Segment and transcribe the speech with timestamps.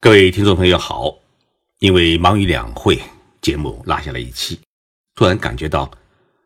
[0.00, 1.12] 各位听众朋友好，
[1.80, 2.96] 因为忙于两会，
[3.40, 4.56] 节目落下了一期，
[5.16, 5.90] 突然感觉到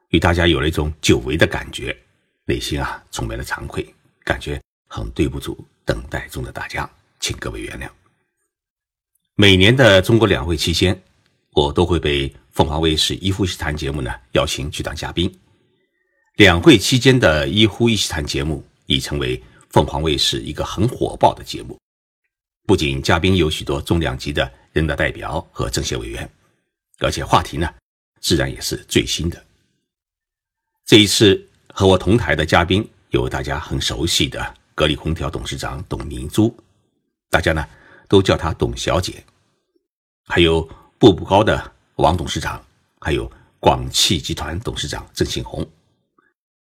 [0.09, 1.95] 与大家有了一种久违的感觉，
[2.47, 3.87] 内心啊充满了惭愧，
[4.25, 7.87] 感觉很对不住等待中的大家，请各位原谅。
[9.35, 10.99] 每年的中国两会期间，
[11.51, 15.31] 我都会被凤凰卫视《一呼一吸谈》节目呢邀请去当嘉宾。
[16.37, 21.79] 两会期间的《一呼一吸谈》节目已成为凤凰卫视一个很火爆的节目。
[22.65, 26.29] 不仅嘉宾有许多重量级的人大代表和政协委员，
[26.99, 27.69] 而且话题呢，
[28.21, 29.45] 自然也是最新的。
[30.85, 31.45] 这一次
[31.75, 36.57] 和我同台的嘉宾有大家很熟悉的格力空调董事长董明珠，
[37.31, 37.67] 大家呢
[38.09, 39.13] 都叫她董小姐；
[40.27, 40.63] 还有
[40.99, 42.65] 步步高的王董事长，
[43.01, 45.69] 还有广汽集团董事长郑庆红。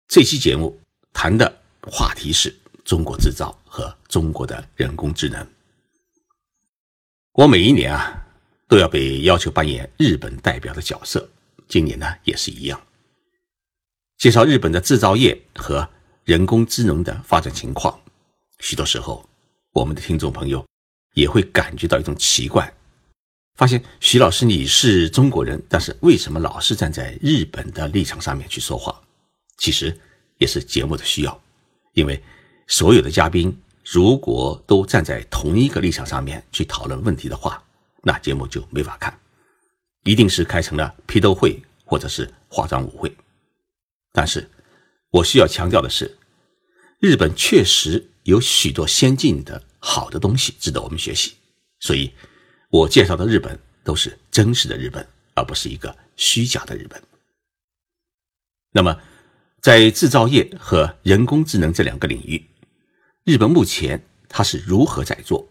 [0.08, 0.80] 这期节目
[1.14, 5.46] 谈的话题是中国制造和中国的人工智能。
[7.40, 8.28] 我每一年啊，
[8.68, 11.30] 都要被要求扮演日本代表的角色，
[11.70, 12.78] 今年呢也是一样，
[14.18, 15.88] 介绍日本的制造业和
[16.26, 17.98] 人工智能的发展情况。
[18.60, 19.26] 许多时候，
[19.72, 20.66] 我们的听众朋友
[21.14, 22.74] 也会感觉到一种奇怪，
[23.56, 29.02] 发现徐老师你是中国人，但是为什么老是站在日本的立场上面去说话？
[29.60, 29.98] 其实
[30.40, 31.42] 也是节目的需要，
[31.94, 32.22] 因为
[32.68, 33.58] 所有的嘉宾。
[33.92, 37.64] 如果都站在同一个立场上面去讨论问题的话，
[38.04, 39.20] 那节目就没法看，
[40.04, 43.12] 一定是开成了批斗会或者是化妆舞会。
[44.12, 44.48] 但是，
[45.10, 46.16] 我需要强调的是，
[47.00, 51.34] 日本确实有许多先进的好的东西值得我们学习，
[51.80, 52.14] 所以，
[52.70, 57.02] 我介绍的日本都是真实的日本，而不是一个虚假的日本。
[58.72, 58.96] 那么，
[59.64, 62.46] 在制造业和人工智能这两个领域。
[63.30, 65.46] 日本目前它是如何在做？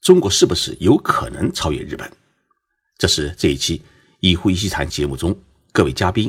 [0.00, 2.10] 中国是不是有可能超越日本？
[2.96, 3.80] 这是这一期
[4.18, 5.32] 一呼一吸谈节目中
[5.70, 6.28] 各位嘉宾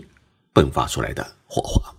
[0.53, 1.91] 迸发出来的火花。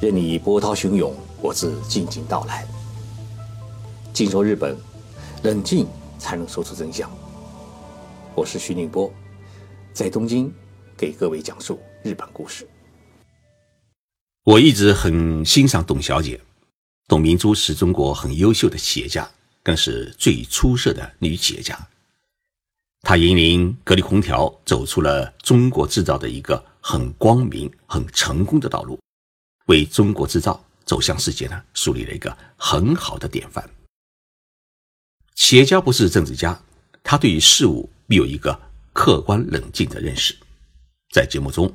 [0.00, 2.64] 任你波涛汹涌，我自静静到来。
[4.12, 4.78] 静说日本，
[5.42, 5.88] 冷静
[6.20, 7.10] 才能说出真相。
[8.36, 9.12] 我是徐宁波，
[9.92, 10.54] 在东京
[10.96, 11.80] 给各位讲述。
[12.02, 12.66] 日本故事，
[14.44, 16.40] 我一直很欣赏董小姐，
[17.08, 19.28] 董明珠是中国很优秀的企业家，
[19.62, 21.76] 更是最出色的女企业家。
[23.02, 28.98] 她引领格力空调走出了中国制造的一个很光明、很成功的道路，
[29.66, 33.68] 为中国制造走向世界呢树立了一个很好的典范。
[35.34, 36.60] 企业家不是政治家，
[37.02, 38.58] 他对于事物必有一个
[38.92, 40.36] 客观冷静的认识。
[41.10, 41.72] 在节目中。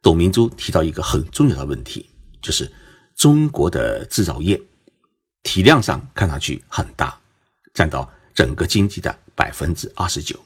[0.00, 2.08] 董明珠提到一个很重要的问题，
[2.40, 2.70] 就是
[3.16, 4.60] 中国的制造业
[5.42, 7.20] 体量上看上去很大，
[7.74, 10.38] 占到整个经济的百分之二十九，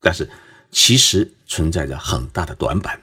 [0.00, 0.30] 但是
[0.70, 3.02] 其实存在着很大的短板。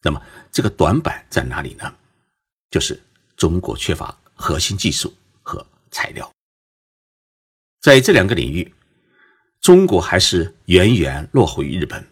[0.00, 0.22] 那么
[0.52, 1.92] 这个短板在哪里呢？
[2.70, 2.98] 就是
[3.36, 5.12] 中国缺乏核心技术
[5.42, 6.32] 和材料，
[7.80, 8.72] 在这两个领域，
[9.60, 12.06] 中国还是远远落后于日本。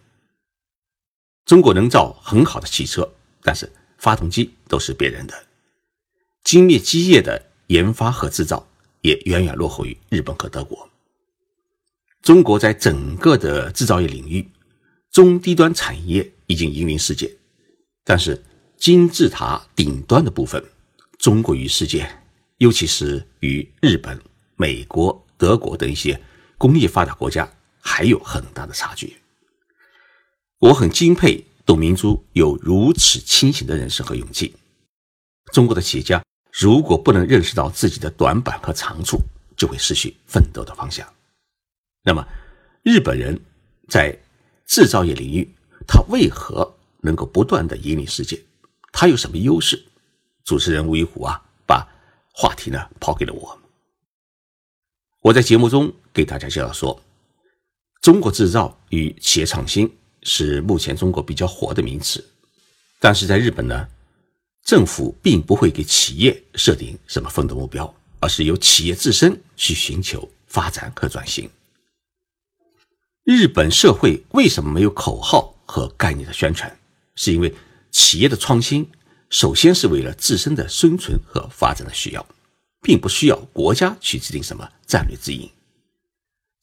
[1.46, 3.08] 中国能造很好的汽车，
[3.40, 5.46] 但是发动机都是别人的。
[6.42, 8.68] 精密机械的研发和制造
[9.00, 10.90] 也远远落后于日本和德国。
[12.20, 14.48] 中国在整个的制造业领域，
[15.12, 17.32] 中低端产业已经引领世界，
[18.02, 18.42] 但是
[18.76, 20.62] 金字塔顶端的部分，
[21.16, 22.10] 中国与世界，
[22.58, 24.20] 尤其是与日本、
[24.56, 26.20] 美国、德国等一些
[26.58, 27.48] 工业发达国家，
[27.80, 29.16] 还有很大的差距。
[30.66, 34.52] 我很敬佩董明珠有如此清醒的认识和勇气。
[35.52, 36.20] 中国的企业家
[36.52, 39.20] 如果不能认识到自己的短板和长处，
[39.56, 41.06] 就会失去奋斗的方向。
[42.02, 42.26] 那么，
[42.82, 43.40] 日本人
[43.88, 44.18] 在
[44.66, 45.48] 制造业领域，
[45.86, 48.42] 他为何能够不断的引领世界？
[48.90, 49.84] 他有什么优势？
[50.42, 51.86] 主持人吴一虎啊，把
[52.32, 53.56] 话题呢抛给了我。
[55.20, 57.00] 我在节目中给大家介绍说，
[58.00, 59.96] 中国制造与企业创新。
[60.28, 62.22] 是目前中国比较火的名词，
[62.98, 63.86] 但是在日本呢，
[64.64, 71.48] 政府并不会给企业设定什么奋斗目标，而是由企业自身去寻求发展和转型。
[73.22, 76.76] 日本社会为什么没有口号和概念的宣传？
[77.14, 77.54] 是因为
[77.92, 78.90] 企业的创新
[79.30, 82.26] 首先是为了自身的生存和发展的需要，
[82.82, 85.48] 并不需要国家去制定什么战略指引。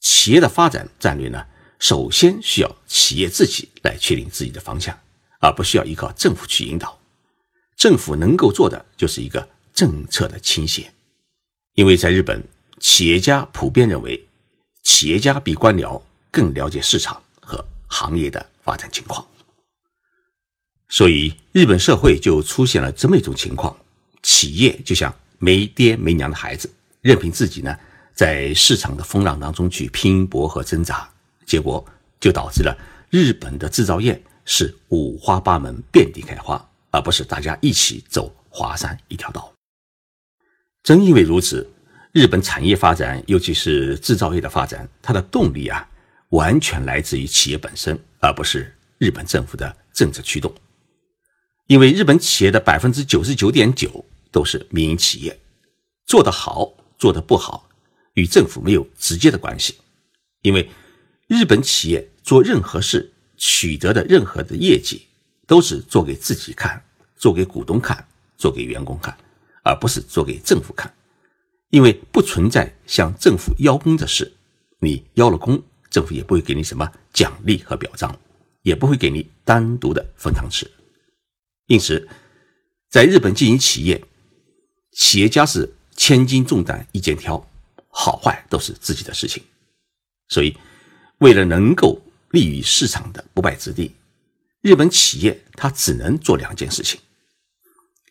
[0.00, 1.46] 企业的发展战略呢？
[1.78, 4.98] 首先需要企业自己来确定自己的方向，
[5.40, 6.98] 而不需要依靠政府去引导。
[7.76, 10.92] 政府能够做的就是一个政策的倾斜，
[11.74, 12.42] 因为在日本，
[12.78, 14.28] 企业家普遍认为，
[14.82, 16.00] 企业家比官僚
[16.30, 19.26] 更了解市场和行业的发展情况，
[20.88, 23.76] 所以日本社会就出现了这么一种情况：
[24.22, 27.76] 企业就像没爹没娘的孩子，任凭自己呢
[28.14, 31.12] 在市场的风浪当中去拼搏和挣扎，
[31.46, 31.84] 结果
[32.20, 32.76] 就导致了
[33.10, 36.68] 日本的制造业是五花八门、遍地开花。
[36.94, 39.52] 而不是大家一起走华山一条道。
[40.84, 41.68] 正因为如此，
[42.12, 45.90] 日本产业发展，尤其是制造业的发展，它的动力啊，
[46.28, 50.54] 完全来自于企业本身，而不是日本政府的政策驱动。
[51.66, 55.36] 因为日本企业的百分之九十九点九都是民营企业，
[56.06, 57.68] 做得好，做得不好，
[58.12, 59.74] 与政府没有直接的关系。
[60.42, 60.70] 因为
[61.26, 65.06] 日本企业做任何事，取得的任何的业绩。
[65.46, 66.82] 都是做给自己看，
[67.18, 69.14] 做给股东看，做给员工看，
[69.62, 70.90] 而不是做给政府看，
[71.68, 74.32] 因为不存在向政府邀功的事。
[74.78, 78.18] 你邀了功，政府也不会给你什么奖励和表彰，
[78.62, 80.66] 也不会给你单独的分糖吃。
[81.66, 82.08] 因此，
[82.88, 84.02] 在日本经营企业，
[84.92, 87.46] 企业家是千斤重担一肩挑，
[87.88, 89.42] 好坏都是自己的事情。
[90.28, 90.56] 所以，
[91.24, 91.98] 为了能够
[92.32, 93.94] 立于市场的不败之地。
[94.60, 97.00] 日本企业它只能做两件事情，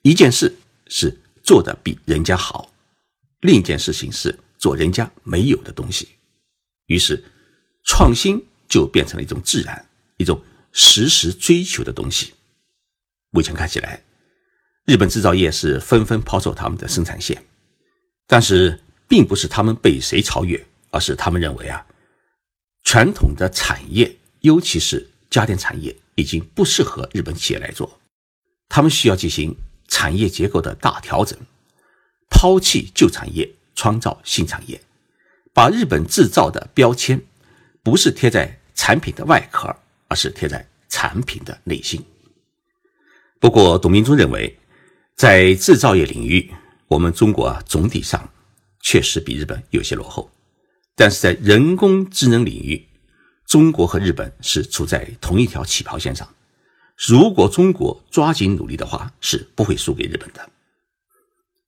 [0.02, 0.52] 一件事
[0.88, 2.74] 是做的比人家好，
[3.42, 6.08] 另一件事情是做人家没有的东西。
[6.88, 7.24] 于是，
[7.86, 9.88] 创新就变成了一种自然、
[10.18, 12.34] 一种时时追求的东西。
[13.30, 14.04] 目前看起来，
[14.86, 17.46] 日本制造业是纷纷抛售他们的生产线，
[18.26, 21.86] 但是并不是他们被谁超越，而是他们认为啊，
[22.84, 25.96] 传统的产业，尤其是家电产业。
[26.16, 28.00] 已经不适合日本企业来做，
[28.70, 29.56] 他们需要进行
[29.88, 31.36] 产业结构的大调整，
[32.30, 34.80] 抛弃旧产业，创造新产业，
[35.52, 37.20] 把日本制造的标签
[37.82, 39.76] 不是贴在产品的外壳，
[40.08, 42.00] 而是贴在产品的内心。
[43.40, 44.56] 不过，董明珠认为，
[45.16, 46.54] 在制造业领域，
[46.88, 48.32] 我们中国总体上
[48.82, 50.30] 确实比日本有些落后，
[50.96, 52.88] 但是在人工智能领域。
[53.46, 56.28] 中国和日本是处在同一条起跑线上，
[56.98, 60.50] 如果中国抓紧努力的话，是不会输给日本的。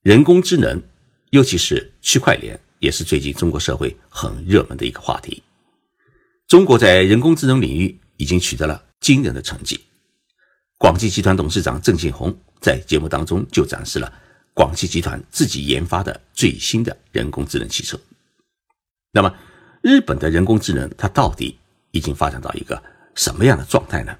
[0.01, 0.81] 人工智能，
[1.29, 5.43] 尤其是区块链，也是最近中国社会很热门的一个话题。
[6.47, 9.79] 中国在人工智能领域已经取得了惊人的成绩。
[10.79, 14.11] 广汽集团董事长郑庆红在节目当中就展示了
[14.55, 17.99] 广汽集团自己研发的最新的人工智能汽车。
[19.15, 19.33] 那么，
[19.81, 21.57] 日本的人工智能它到底？
[21.91, 22.83] 已经发展到一个
[23.15, 24.13] 什么样的状态呢？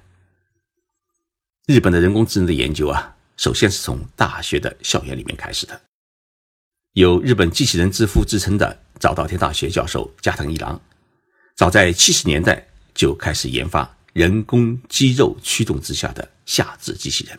[1.66, 5.78] 日本的人工智能的研究啊，首先是从大学的校园里面开始的。
[6.92, 10.80] 有日本机器人之父之称的早稻田大学教授加藤一郎，
[11.54, 17.38] 早在七十年代就开始研发人工肌肉驱动之下的下肢机器人。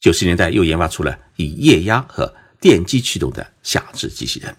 [0.00, 4.56] 九十年代又研发出了以液压和电机驱动的下肢机器人，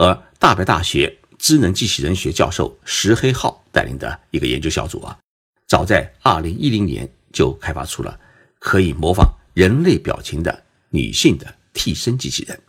[0.00, 1.14] 而大白大学。
[1.42, 5.18] 智能机器人学教授石黑浩带领的一个研究小组啊，
[5.66, 8.20] 早在二零一零年就开发出了
[8.58, 12.60] 可以模仿人类表情的女性的替身机器人。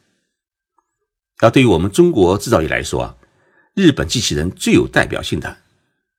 [1.40, 3.18] 而对于我们中国制造业来说啊，
[3.74, 5.58] 日本机器人最有代表性的，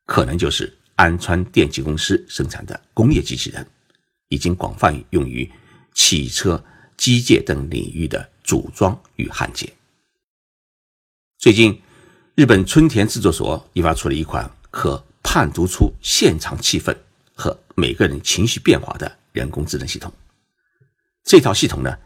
[0.04, 3.66] 可能就是安川电气公司生产的工业机器人，
[4.28, 5.50] 已经广泛用于
[5.94, 6.62] 汽车、
[6.98, 9.72] 机械等领域的组装与焊接。
[11.42, 11.76] 最近。
[12.36, 16.96] 日本春田制作所研发出了一款可判读出现场气氛
[17.34, 20.12] 和每个人情绪变化的人工智能系统。
[21.24, 21.98] 这套系统呢，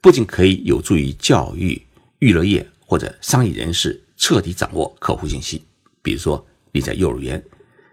[0.00, 1.86] 不仅可以有助于教育、
[2.20, 5.62] 娱乐业或者商业人士彻底掌握客户信息，
[6.00, 7.44] 比如说你在幼儿园，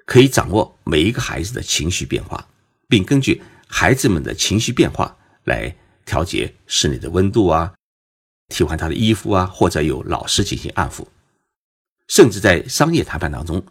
[0.06, 2.48] 可以掌握每一个孩子的情绪变化，
[2.88, 5.76] 并根据孩子们的情绪变化来
[6.06, 7.74] 调节室内的温度啊，
[8.50, 11.06] 替换他的衣服啊，或者有老师进行安抚。
[12.08, 13.66] 甚至在商业谈判当中，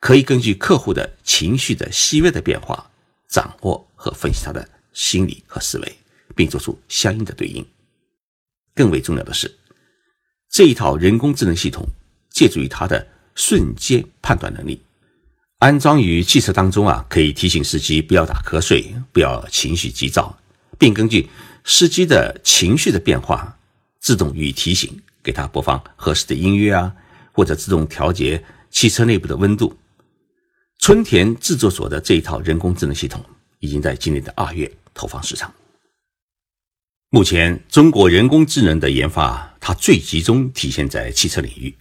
[0.00, 2.90] 可以根据客户的情绪的细微的变化，
[3.28, 5.98] 掌握和分析他的心理和思维，
[6.34, 7.66] 并做出相应的对应。
[8.74, 9.54] 更为重要的是，
[10.48, 11.86] 这一套人工智能系统
[12.30, 14.80] 借助于它的瞬间判断能力，
[15.58, 20.38] 安装于汽车当中啊，可以提醒司机不要打瞌睡，不要情绪急躁，
[20.78, 21.28] 并根据
[21.64, 23.57] 司机的情绪的变化，
[24.00, 26.94] 自动予以提醒，给他播放合适的音乐啊。
[27.30, 29.78] 或者自动调节汽车内部的温度。
[30.80, 33.24] 春田制作所的这一套人工智能系统，
[33.60, 35.54] 已经在今年的二月投放市场。
[37.10, 41.72] 目前，中国人工智能的研发，它最集中体现在汽车领域。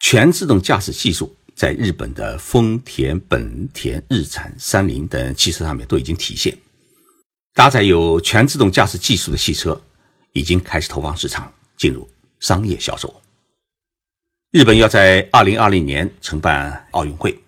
[0.00, 6.54] 全自动驾驶技术在日本的丰田、本田、日产、三菱等汽车上面都已经体现。
[7.54, 9.80] 搭载有全自动驾驶技术的汽车
[10.32, 12.08] 已经开始投放市场，进入
[12.40, 13.22] 商业销售。
[14.50, 17.38] 日本要在二零二零年承办奥运会，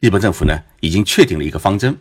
[0.00, 1.98] 日本政府呢已经确定了一个方针，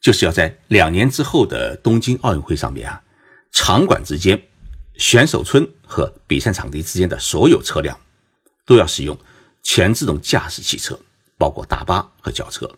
[0.00, 3.02] 就是要在两年之后的东京奥运会上面啊。
[3.50, 4.42] 场馆之间、
[4.94, 7.98] 选手村和比赛场地之间的所有车辆
[8.64, 9.18] 都要使用
[9.62, 10.98] 全自动驾驶汽车，
[11.36, 12.70] 包括大巴和轿车。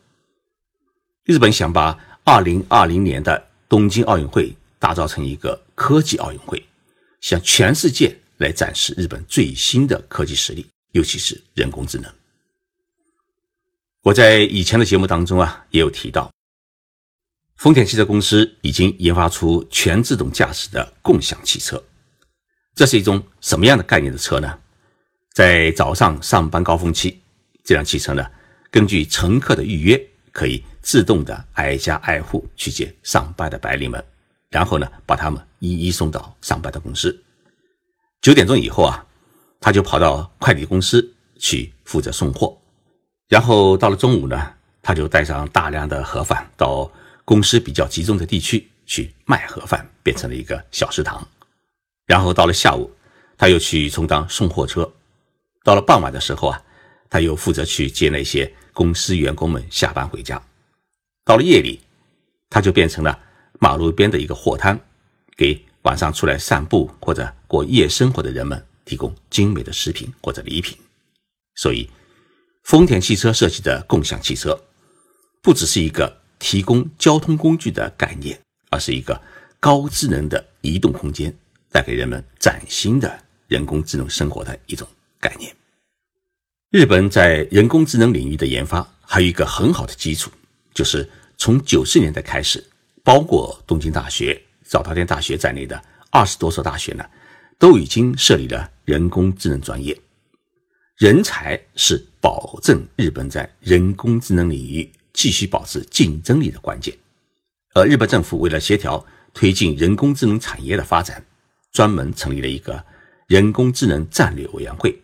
[1.23, 6.63] 日本想把2020年的东京奥运会打造成一个科技奥运会，
[7.23, 12.13] 向全世界来展示日本最新的科技实力，尤其是人工智能。
[14.03, 16.31] 我在以前的节目当中啊，也有提到。
[17.57, 21.83] 丰田汽车公司已经研发出全自动驾驶的共享汽车，
[22.75, 24.59] 这是一种什么样的概念的车呢？
[25.33, 27.23] 在早上上班高峰期，
[27.65, 28.31] 这辆汽车呢，
[28.71, 29.99] 根据乘客的预约，
[30.31, 34.05] 可以自动的挨家挨户去接上班的白领们，
[34.55, 37.25] 然后呢，把他们一一送到上班的公司。
[38.23, 39.05] 九点钟以后啊，
[39.61, 42.57] 他就跑到快递公司去负责送货，
[43.29, 46.89] 然后到了中午呢，他就带上大量的盒饭到。
[47.27, 51.27] 公司比较集中的地区去卖盒饭，变成了一个小食堂。
[52.05, 52.93] 然后到了下午，
[53.39, 54.93] 他又去充当送货车。
[55.63, 56.63] 到了傍晚的时候啊，
[57.09, 60.39] 他又负责去接那些公司员工们下班回家。
[61.25, 61.81] 到了夜里，
[62.51, 63.19] 他就变成了
[63.61, 64.79] 马路边的一个货摊，
[65.37, 70.77] 给晚上出来散步或者过夜生活的人们提供精美的食品或者礼品。
[71.55, 71.89] 所以，
[72.65, 74.61] 丰田汽车设计的共享汽车，
[75.43, 76.23] 不只是一个。
[76.37, 79.19] 提供交通工具的概念，而是一个
[79.61, 81.35] 高智能的移动空间，
[81.71, 84.87] 带给人们崭新的人工智能生活的一种
[85.19, 85.55] 概念。
[86.71, 90.31] 日本在人工智能领域的研发还有一个很好的基础，
[90.75, 91.09] 就是
[91.39, 92.63] 从九十年代开始，
[93.05, 95.81] 包括东京大学、早稻田大学在内的
[96.11, 97.05] 二十多所大学呢，
[97.59, 99.97] 都已经设立了人工智能专业。
[100.97, 104.91] 人才是保证日本在人工智能领域。
[105.17, 106.93] 继续保持竞争力的关键，
[107.73, 111.25] 而日本政府为了协调推进人工智能产业的发展，
[111.71, 112.85] 专门成立了一个
[113.29, 115.01] 人工智能战略委员会，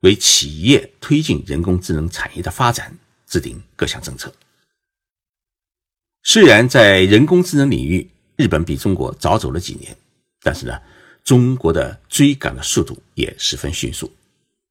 [0.00, 2.94] 为企业推进人工智能产业的发展
[3.26, 4.30] 制定各项政策。
[6.22, 9.96] 虽然在人工智能领域，日本比中国早走了几年，
[10.42, 10.78] 但是呢，
[11.24, 14.10] 中国的追赶的速度也十分迅速。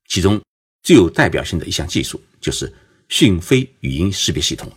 [0.08, 0.42] 其中
[0.84, 2.74] 最有代表性的一项技术就是。
[3.10, 4.70] 讯飞语音识别系统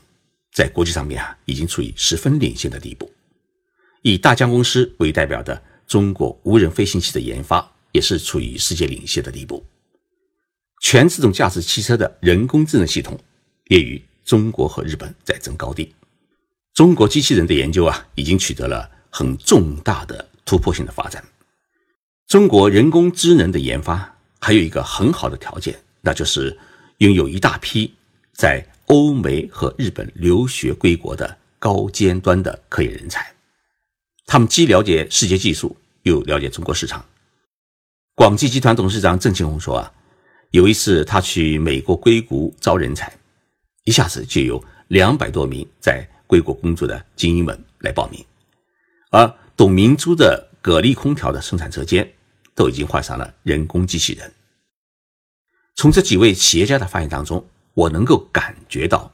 [0.53, 3.13] 在国际上面啊，已经处于十分领先的地步。
[4.03, 9.67] 以大疆公司为代表的中国无人飞行器的研发，也是处于世界领先的地步。
[10.81, 13.19] 全自动驾驶汽车的人工智能系统，
[13.67, 15.93] 也与中国和日本在争高地。
[16.81, 21.23] 中国机器人的研究啊，已经取得了很重大的突破性的发展。
[22.27, 26.59] 中国人工智能的研发还有一个很好的条件，那就是
[26.97, 27.93] 拥有一大批。
[28.33, 33.31] 在欧美和日本留学归国的高尖端的科研人才，
[34.25, 37.05] 他们既了解世界技术，又了解中国市场。
[38.15, 39.93] 广汽集团董事长郑庆红说：“啊，
[40.53, 43.13] 有一次他去美国硅谷招人才，
[43.85, 48.25] 一下子就有两百多名在硅谷工作的精英们来报名。
[49.11, 52.09] 而董明珠的格力空调的生产车间
[52.55, 54.33] 都已经换上了人工机器人。”
[55.75, 57.45] 从这几位企业家的发言当中。
[57.73, 59.11] 我能够感觉到，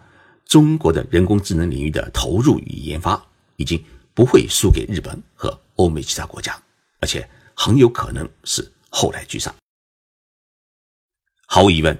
[0.46, 3.22] 中国的人工智能领域的投入与研发
[3.56, 3.80] 已经
[4.14, 6.60] 不会输给日本和欧美其他国家，
[6.98, 9.54] 而且很有可能是后来居上。
[11.46, 11.96] 毫无疑问，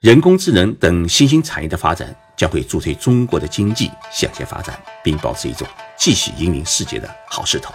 [0.00, 5.68] 人工智能等新兴产业的发展将会助推中国的经济向前发展，并保持一种
[5.98, 7.74] 继续引领世界的好势头。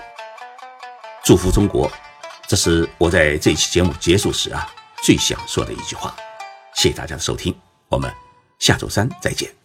[1.23, 1.91] 祝福中国，
[2.47, 4.67] 这是我在这期节目结束时啊
[5.03, 6.15] 最想说的一句话。
[6.73, 7.55] 谢谢大家的收听。
[7.89, 8.11] 我们
[8.57, 9.64] 下周三再见。